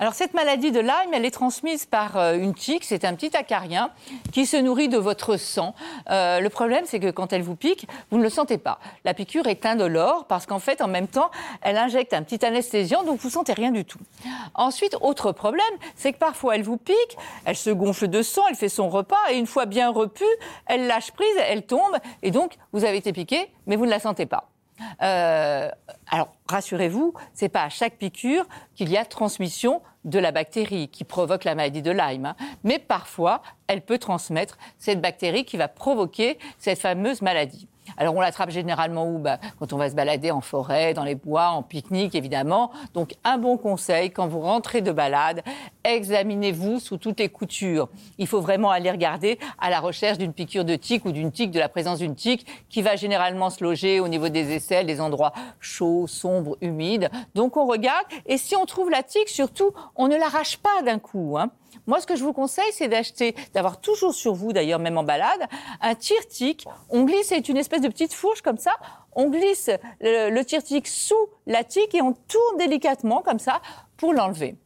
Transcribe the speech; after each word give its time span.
Alors 0.00 0.14
cette 0.14 0.32
maladie 0.32 0.70
de 0.70 0.78
Lyme, 0.78 1.12
elle 1.12 1.24
est 1.24 1.32
transmise 1.32 1.84
par 1.84 2.16
euh, 2.16 2.34
une 2.34 2.54
tique, 2.54 2.84
c'est 2.84 3.04
un 3.04 3.14
petit 3.14 3.36
acarien 3.36 3.90
qui 4.30 4.46
se 4.46 4.56
nourrit 4.56 4.88
de 4.88 4.96
votre 4.96 5.36
sang. 5.36 5.74
Euh, 6.10 6.38
le 6.38 6.48
problème, 6.50 6.84
c'est 6.86 7.00
que 7.00 7.10
quand 7.10 7.32
elle 7.32 7.42
vous 7.42 7.56
pique, 7.56 7.88
vous 8.12 8.18
ne 8.18 8.22
le 8.22 8.30
sentez 8.30 8.58
pas. 8.58 8.78
La 9.04 9.12
piqûre 9.12 9.48
est 9.48 9.66
indolore 9.66 10.26
parce 10.26 10.46
qu'en 10.46 10.60
fait, 10.60 10.82
en 10.82 10.86
même 10.86 11.08
temps, 11.08 11.32
elle 11.62 11.76
injecte 11.76 12.14
un 12.14 12.22
petit 12.22 12.46
anesthésiant, 12.46 13.02
donc 13.02 13.18
vous 13.18 13.30
sentez 13.30 13.54
rien 13.54 13.72
du 13.72 13.84
tout. 13.84 13.98
Ensuite, 14.54 14.96
autre 15.00 15.32
problème, 15.32 15.66
c'est 15.96 16.12
que 16.12 16.18
parfois 16.18 16.54
elle 16.54 16.62
vous 16.62 16.76
pique, 16.76 17.16
elle 17.44 17.56
se 17.56 17.70
gonfle 17.70 18.06
de 18.06 18.22
sang, 18.22 18.42
elle 18.48 18.56
fait 18.56 18.68
son 18.68 18.90
repas 18.90 19.16
et 19.32 19.36
une 19.36 19.46
fois 19.48 19.66
bien 19.66 19.90
repue, 19.90 20.24
elle 20.66 20.86
lâche 20.86 21.10
prise, 21.10 21.36
elle 21.48 21.66
tombe 21.66 21.96
et 22.22 22.30
donc 22.30 22.52
vous 22.72 22.84
avez 22.84 22.98
été 22.98 23.12
piqué, 23.12 23.50
mais 23.66 23.74
vous 23.74 23.84
ne 23.84 23.90
la 23.90 23.98
sentez 23.98 24.26
pas. 24.26 24.48
Euh, 25.02 25.70
alors, 26.10 26.32
rassurez-vous, 26.48 27.14
c'est 27.34 27.48
pas 27.48 27.64
à 27.64 27.68
chaque 27.68 27.96
piqûre 27.96 28.46
qu'il 28.74 28.90
y 28.90 28.96
a 28.96 29.04
transmission 29.04 29.82
de 30.04 30.18
la 30.18 30.32
bactérie 30.32 30.88
qui 30.88 31.04
provoque 31.04 31.44
la 31.44 31.54
maladie 31.54 31.82
de 31.82 31.90
Lyme. 31.90 32.26
hein. 32.26 32.36
Mais 32.64 32.78
parfois, 32.78 33.42
elle 33.66 33.82
peut 33.82 33.98
transmettre 33.98 34.56
cette 34.78 35.00
bactérie 35.00 35.44
qui 35.44 35.56
va 35.56 35.68
provoquer 35.68 36.38
cette 36.58 36.78
fameuse 36.78 37.22
maladie. 37.22 37.68
Alors, 37.96 38.14
on 38.14 38.20
l'attrape 38.20 38.50
généralement 38.50 39.06
où? 39.08 39.18
Bah, 39.18 39.38
Quand 39.58 39.72
on 39.72 39.76
va 39.76 39.90
se 39.90 39.94
balader 39.94 40.30
en 40.30 40.40
forêt, 40.40 40.94
dans 40.94 41.04
les 41.04 41.14
bois, 41.14 41.48
en 41.48 41.62
pique-nique, 41.62 42.14
évidemment. 42.14 42.70
Donc, 42.94 43.14
un 43.24 43.38
bon 43.38 43.56
conseil, 43.56 44.10
quand 44.10 44.26
vous 44.28 44.40
rentrez 44.40 44.80
de 44.80 44.92
balade, 44.92 45.42
examinez-vous 45.84 46.80
sous 46.80 46.96
toutes 46.96 47.18
les 47.20 47.28
coutures. 47.28 47.88
Il 48.18 48.26
faut 48.26 48.40
vraiment 48.40 48.70
aller 48.70 48.90
regarder 48.90 49.38
à 49.58 49.70
la 49.70 49.80
recherche 49.80 50.18
d'une 50.18 50.32
piqûre 50.32 50.64
de 50.64 50.76
tique 50.76 51.04
ou 51.04 51.12
d'une 51.12 51.32
tique, 51.32 51.50
de 51.50 51.58
la 51.58 51.68
présence 51.68 51.98
d'une 51.98 52.14
tique 52.14 52.46
qui 52.68 52.82
va 52.82 52.96
généralement 52.96 53.50
se 53.50 53.64
loger 53.64 54.00
au 54.00 54.08
niveau 54.08 54.28
des 54.28 54.52
aisselles, 54.52 54.86
des 54.86 55.00
endroits 55.00 55.32
chauds, 55.60 56.06
sombres, 56.06 56.56
humides. 56.60 57.10
Donc, 57.34 57.56
on 57.56 57.66
regarde. 57.66 58.04
Et 58.26 58.38
si 58.38 58.54
on 58.56 58.66
trouve 58.66 58.90
la 58.90 59.02
tique, 59.02 59.28
surtout, 59.28 59.72
on 59.96 60.08
ne 60.08 60.16
l'arrache 60.16 60.58
pas 60.58 60.82
d'un 60.84 60.98
coup. 60.98 61.36
hein. 61.38 61.50
Moi, 61.86 62.00
ce 62.00 62.06
que 62.06 62.16
je 62.16 62.24
vous 62.24 62.32
conseille, 62.32 62.70
c'est 62.72 62.88
d'acheter, 62.88 63.34
d'avoir 63.54 63.80
toujours 63.80 64.12
sur 64.12 64.34
vous, 64.34 64.52
d'ailleurs, 64.52 64.78
même 64.78 64.98
en 64.98 65.04
balade, 65.04 65.40
un 65.80 65.94
tire-tique. 65.94 66.66
On 66.90 67.04
glisse, 67.04 67.28
c'est 67.28 67.48
une 67.48 67.56
espèce 67.56 67.77
de 67.80 67.88
petite 67.88 68.14
fourche 68.14 68.42
comme 68.42 68.58
ça. 68.58 68.72
On 69.12 69.28
glisse 69.30 69.70
le, 70.00 70.30
le 70.30 70.44
tire-tique 70.44 70.88
sous 70.88 71.28
la 71.46 71.64
tique 71.64 71.94
et 71.94 72.02
on 72.02 72.12
tourne 72.12 72.56
délicatement 72.58 73.22
comme 73.22 73.38
ça 73.38 73.60
pour 73.96 74.12
l'enlever. 74.12 74.56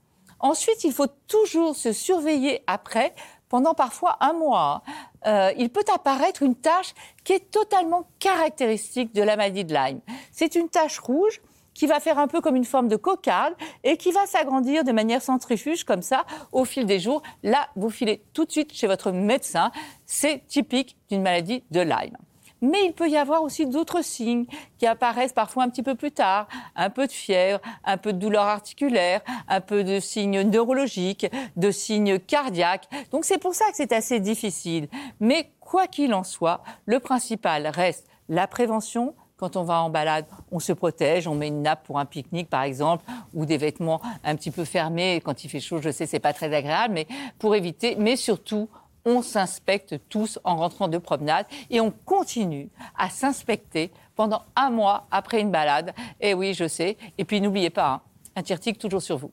Ensuite, 0.41 0.83
il 0.85 0.93
faut 0.93 1.07
toujours 1.29 1.77
se 1.77 1.93
surveiller 1.93 2.65
après, 2.67 3.15
pendant 3.49 3.75
parfois 3.75 4.17
un 4.21 4.33
mois. 4.33 4.83
Euh, 5.27 5.53
il 5.57 5.71
peut 5.71 5.85
apparaître 5.95 6.43
une 6.43 6.57
tache 6.57 6.95
qui 7.23 7.35
est 7.35 7.51
totalement 7.51 8.09
caractéristique 8.19 9.15
de 9.15 9.23
la 9.23 9.37
maladie 9.37 9.65
de 9.65 9.75
Lyme. 9.75 10.01
C'est 10.33 10.55
une 10.55 10.69
tache 10.69 10.99
rouge 10.99 11.41
qui 11.75 11.87
va 11.87 12.01
faire 12.01 12.19
un 12.19 12.29
peu 12.29 12.41
comme 12.41 12.57
une 12.57 12.65
forme 12.65 12.89
de 12.89 12.97
cocarde 12.97 13.55
et 13.85 13.97
qui 13.97 14.11
va 14.11 14.27
s'agrandir 14.27 14.85
de 14.85 14.93
manière 14.93 15.23
centrifuge 15.23 15.85
comme 15.85 16.03
ça 16.03 16.25
au 16.51 16.65
fil 16.65 16.87
des 16.87 16.99
jours. 16.99 17.23
Là, 17.43 17.69
vous 17.77 17.91
filez 17.91 18.23
tout 18.33 18.47
de 18.47 18.51
suite 18.51 18.73
chez 18.73 18.87
votre 18.87 19.13
médecin. 19.13 19.71
C'est 20.07 20.47
typique 20.49 20.97
d'une 21.11 21.23
maladie 21.23 21.63
de 21.71 21.81
Lyme. 21.81 22.17
Mais 22.63 22.87
il 22.87 22.93
peut 22.93 23.09
y 23.09 23.17
avoir 23.17 23.43
aussi 23.43 23.67
d'autres 23.67 24.03
signes 24.03 24.47
qui 24.79 24.87
apparaissent 24.87 25.33
parfois 25.33 25.65
un 25.65 25.69
petit 25.69 25.83
peu 25.83 25.95
plus 25.95 26.13
tard. 26.13 26.49
Un 26.77 26.89
peu 26.89 27.07
de 27.07 27.13
fièvre, 27.13 27.61
un 27.85 27.97
peu 27.99 28.13
de 28.13 28.19
douleur 28.19 28.45
articulaire, 28.45 29.21
un 29.49 29.61
peu 29.61 29.85
de 29.85 30.01
signes 30.01 30.43
neurologiques, 30.43 31.27
de 31.57 31.71
signes 31.71 32.19
cardiaques. 32.19 32.89
Donc 33.11 33.25
c'est 33.25 33.39
pour 33.39 33.55
ça 33.55 33.67
que 33.67 33.77
c'est 33.77 33.93
assez 33.93 34.21
difficile. 34.21 34.89
Mais 35.21 35.51
quoi 35.61 35.87
qu'il 35.87 36.15
en 36.15 36.25
soit, 36.25 36.63
le 36.87 37.01
principal 37.01 37.67
reste 37.67 38.07
la 38.29 38.47
prévention, 38.47 39.15
quand 39.37 39.57
on 39.57 39.65
va 39.65 39.83
en 39.83 39.91
balade, 39.91 40.25
on 40.53 40.61
se 40.61 40.73
protège, 40.73 41.27
on 41.27 41.35
met 41.35 41.49
une 41.49 41.63
nappe 41.63 41.85
pour 41.85 41.99
un 41.99 42.05
pique-nique 42.05 42.49
par 42.49 42.63
exemple, 42.63 43.05
ou 43.35 43.45
des 43.45 43.57
vêtements 43.57 44.01
un 44.23 44.37
petit 44.37 44.53
peu 44.53 44.65
fermés. 44.65 45.21
Quand 45.25 45.43
il 45.43 45.49
fait 45.51 45.59
chaud, 45.59 45.81
je 45.83 45.91
sais, 45.91 46.07
c'est 46.07 46.21
pas 46.21 46.33
très 46.33 46.55
agréable, 46.55 46.95
mais 46.95 47.09
pour 47.41 47.57
éviter, 47.57 47.97
mais 47.97 48.15
surtout, 48.15 48.69
on 49.05 49.23
s'inspecte 49.23 49.97
tous 50.09 50.39
en 50.45 50.57
rentrant 50.57 50.89
de 50.89 50.99
promenade 50.99 51.47
et 51.71 51.81
on 51.81 51.91
continue 51.91 52.71
à 52.97 53.11
s'inspecter 53.11 53.91
pendant 54.15 54.43
un 54.57 54.71
mois 54.71 55.07
après 55.11 55.41
une 55.41 55.51
balade. 55.51 55.95
Et 56.21 56.35
oui, 56.35 56.55
je 56.55 56.69
sais. 56.69 56.97
Et 57.19 57.25
puis 57.25 57.41
n'oubliez 57.41 57.71
pas, 57.71 57.89
hein, 57.89 58.01
un 58.37 58.43
tire-tique 58.43 58.79
toujours 58.79 59.03
sur 59.03 59.19
vous. 59.19 59.33